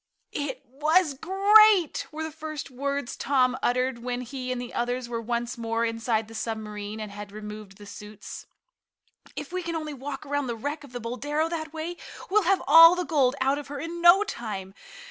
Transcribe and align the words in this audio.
"It 0.33 0.65
was 0.65 1.13
great!" 1.13 2.07
were 2.11 2.23
the 2.23 2.31
first 2.31 2.71
words 2.71 3.15
Tom 3.15 3.55
uttered 3.61 3.99
when 3.99 4.21
he 4.21 4.51
and 4.51 4.59
the 4.59 4.73
others 4.73 5.07
were 5.07 5.21
once 5.21 5.59
more 5.59 5.85
inside 5.85 6.27
the 6.27 6.33
submarine 6.33 6.99
and 6.99 7.11
had 7.11 7.31
removed 7.31 7.77
the 7.77 7.85
suits. 7.85 8.47
"If 9.35 9.53
we 9.53 9.61
can 9.61 9.75
only 9.75 9.93
walk 9.93 10.25
around 10.25 10.47
the 10.47 10.55
wreck 10.55 10.83
of 10.83 10.91
the 10.93 10.99
Boldero 10.99 11.49
that 11.49 11.71
way, 11.71 11.97
we'll 12.31 12.41
have 12.49 12.63
all 12.65 12.95
the 12.95 13.05
gold 13.05 13.35
out 13.41 13.59
of 13.59 13.67
her 13.67 13.79
in 13.79 14.01
no 14.01 14.23
time. 14.23 14.73